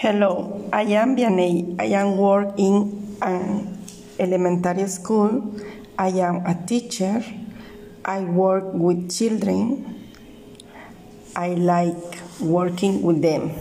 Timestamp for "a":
6.46-6.54